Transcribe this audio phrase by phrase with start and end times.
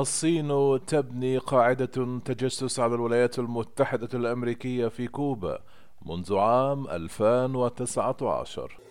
[0.00, 5.58] الصين تبني قاعدة تجسس على الولايات المتحدة الأمريكية في كوبا
[6.06, 8.85] منذ عام 2019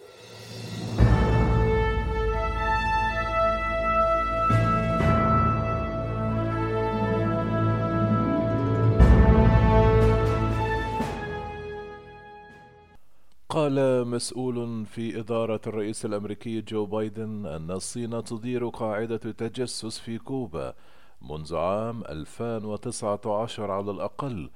[13.55, 20.73] قال مسؤول في إدارة الرئيس الأمريكي جو بايدن أن الصين تدير قاعدة تجسس في كوبا
[21.21, 24.49] منذ عام 2019 على الأقل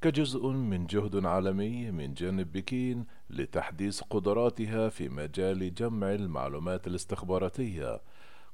[0.00, 8.00] كجزء من جهد عالمي من جانب بكين لتحديث قدراتها في مجال جمع المعلومات الاستخباراتية.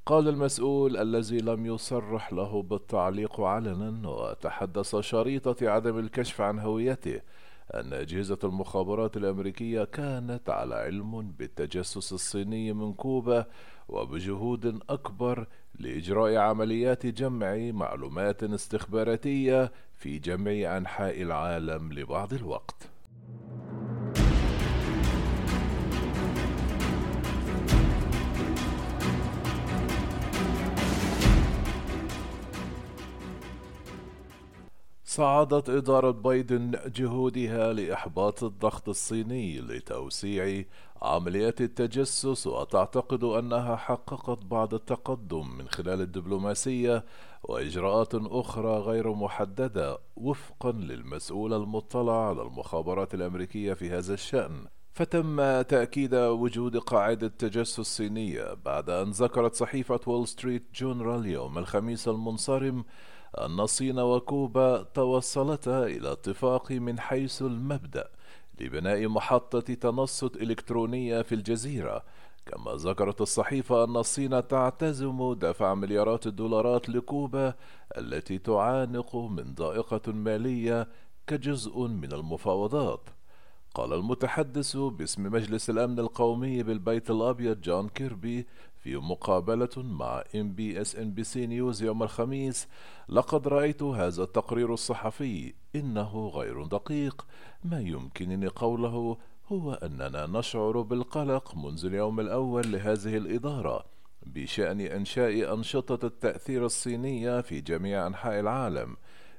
[0.06, 7.20] قال المسؤول الذي لم يصرح له بالتعليق علنا وتحدث شريطة عدم الكشف عن هويته
[7.74, 13.46] أن أجهزة المخابرات الأمريكية كانت على علم بالتجسس الصيني من كوبا
[13.88, 15.46] وبجهود أكبر
[15.78, 22.91] لإجراء عمليات جمع معلومات استخباراتية في جميع أنحاء العالم لبعض الوقت.
[35.16, 40.64] صعدت إدارة بايدن جهودها لإحباط الضغط الصيني لتوسيع
[41.02, 47.04] عمليات التجسس وتعتقد أنها حققت بعض التقدم من خلال الدبلوماسية
[47.42, 54.66] وإجراءات أخرى غير محددة وفقا للمسؤول المطلع على المخابرات الأمريكية في هذا الشأن.
[54.92, 62.08] فتم تأكيد وجود قاعدة تجسس صينية بعد أن ذكرت صحيفة وول ستريت جونرال يوم الخميس
[62.08, 62.84] المنصرم
[63.38, 68.08] أن الصين وكوبا توصلتا إلى اتفاق من حيث المبدأ
[68.60, 72.04] لبناء محطة تنصت إلكترونية في الجزيرة.
[72.46, 77.54] كما ذكرت الصحيفة أن الصين تعتزم دفع مليارات الدولارات لكوبا
[77.98, 80.88] التي تعاني من ضائقة مالية
[81.26, 83.00] كجزء من المفاوضات.
[83.74, 88.46] قال المتحدث باسم مجلس الأمن القومي بالبيت الأبيض جون كيربي
[88.82, 92.68] في مقابلة مع إم بي إس NBC News يوم الخميس
[93.08, 95.54] لقد رأيت هذا التقرير الصحفي.
[95.76, 97.26] إنه غير دقيق.
[97.64, 99.16] ما يمكنني قوله
[99.52, 103.84] هو أننا نشعر بالقلق منذ اليوم الأول لهذه الإدارة
[104.26, 108.96] بشأن إنشاء أنشطة التأثير الصينية في جميع أنحاء العالم.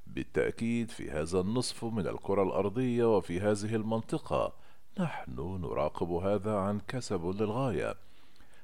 [0.07, 4.53] بالتأكيد في هذا النصف من الكرة الأرضية وفي هذه المنطقة.
[4.99, 7.95] نحن نراقب هذا عن كسب للغاية.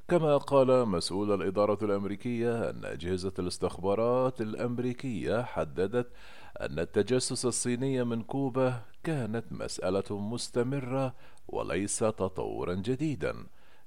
[0.07, 6.07] كما قال مسؤول الإدارة الأمريكية أن أجهزة الاستخبارات الأمريكية حددت
[6.61, 11.15] أن التجسس الصيني من كوبا كانت مسألة مستمرة
[11.47, 13.35] وليس تطورا جديدا.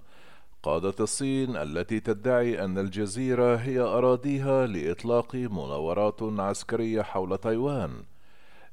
[0.64, 7.92] قادت الصين التي تدعي أن الجزيرة هي أراضيها لإطلاق مناورات عسكرية حول تايوان.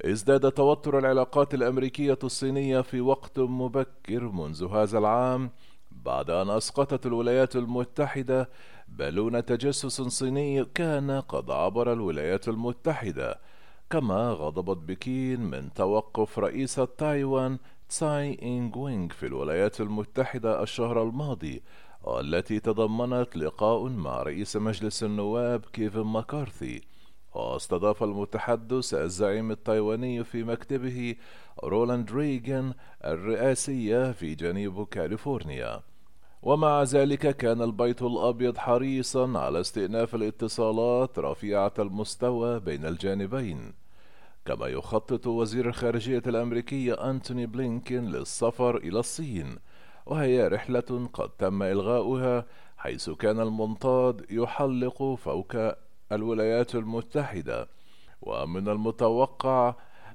[0.04, 5.50] ازداد توتر العلاقات الأمريكية الصينية في وقت مبكر منذ هذا العام
[5.92, 8.48] بعد أن أسقطت الولايات المتحدة
[8.88, 13.40] بالون تجسس صيني كان قد عبر الولايات المتحدة
[13.90, 17.58] كما غضبت بكين من توقف رئيسة تايوان
[17.88, 21.62] تساي إنغ في الولايات المتحدة الشهر الماضي
[22.04, 26.97] والتي تضمنت لقاء مع رئيس مجلس النواب كيفن ماكارثي.
[27.38, 31.14] واستضاف المتحدث الزعيم التايواني في مكتبة
[31.64, 32.75] رونالد ريغان
[33.05, 35.81] الرئاسية في جنوب كاليفورنيا.
[36.43, 43.75] ومع ذلك كان البيت الأبيض حريصا على استئناف الاتصالات رفيعة المستوى بين الجانبين.
[44.44, 49.58] كما يخطط وزير الخارجية الأمريكي أنتوني بلينكين للسفر إلى الصين.
[50.06, 52.44] وهي رحلة قد تم إلغاؤها
[52.76, 55.56] حيث كان المنطاد يحلق فوق
[56.12, 57.69] الولايات المتحدة
[58.22, 59.75] ومن المتوقع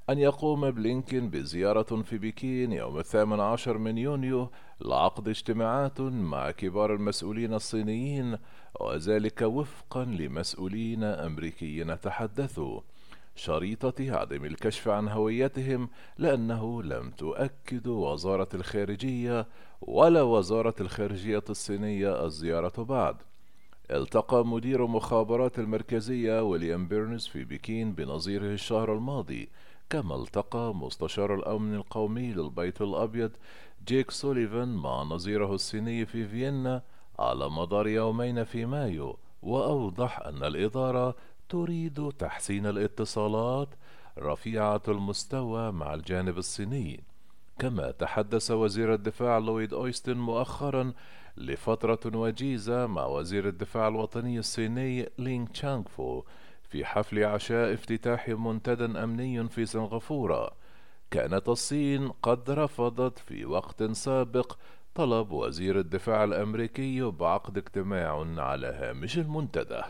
[0.10, 4.50] أن يقوم بلينكين بزيارة في بكين يوم الثامن عشر من يونيو
[4.82, 8.38] لعقد اجتماعات مع كبار المسؤولين الصينيين
[8.80, 12.82] وذلك وفقا لمسؤولين أمريكيين تحدثوا.
[13.36, 19.48] شريطة عدم الكشف عن هويتهم لأنه لم تؤكد وزارة الخارجية
[19.82, 23.16] ولا وزارة الخارجية الصينية الزيارة بعد.
[23.92, 29.50] التقى مدير مخابرات المركزية ويليام بيرنز في بكين بنظيره الشهر الماضي
[29.90, 33.32] كما التقى مستشار الأمن القومي للبيت الأبيض
[33.88, 36.82] جيك سوليفان مع نظيره الصيني في فيينا
[37.20, 41.16] على مدار يومين في مايو وأوضح أن الإدارة
[41.50, 43.70] تريد تحسين الاتصالات
[44.20, 47.04] رفيعة المستوى مع الجانب الصيني.
[47.60, 50.94] كما تحدث وزير الدفاع لويد أويستن مؤخرا
[51.38, 56.24] لفترة وجيزة مع وزير الدفاع الوطني الصيني لينغ تشانغفو
[56.70, 60.52] في حفل عشاء افتتاح منتدى أمني في سنغافورة.
[61.12, 64.58] كانت الصين قد رفضت في وقت سابق
[64.96, 69.82] طلب وزير الدفاع الأمريكي بعقد اجتماع على هامش المنتدى.